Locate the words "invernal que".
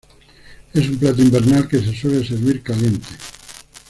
1.21-1.77